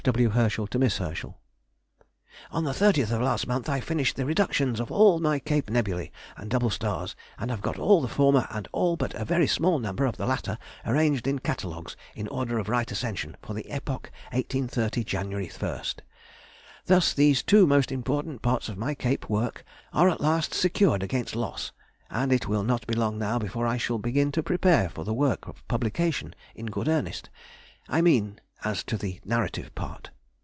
[0.01, 0.05] F.
[0.05, 0.29] W.
[0.29, 1.39] HERSCHEL TO MISS HERSCHEL....
[2.49, 6.09] On the 30th of last month I finished the reductions of all my Cape nebulæ
[6.35, 9.77] and double stars, and have got all the former and all but a very small
[9.77, 12.91] number of the latter arranged in catalogues in order of Rt.
[12.91, 15.97] Ascension for the epoch 1830, January 1st.
[16.87, 19.63] Thus these two most important parts of my Cape work
[19.93, 21.73] are at last secured against loss,
[22.09, 25.13] and it will not be long now before I shall begin to prepare for the
[25.13, 27.29] work of publication in good earnest.
[27.87, 30.11] I mean as to the narrative part.